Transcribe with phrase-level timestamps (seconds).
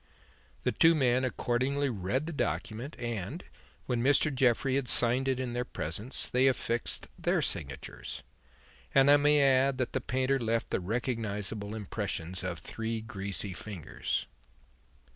[0.63, 3.43] The two men accordingly read the document, and,
[3.85, 4.33] when Mr.
[4.33, 8.23] Jeffrey had signed it in their presence, they affixed their signatures;
[8.95, 14.25] and I may add that the painter left the recognizable impressions of three greasy fingers."